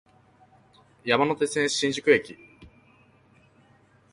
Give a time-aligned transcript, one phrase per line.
[1.05, 2.35] 山手線、新宿駅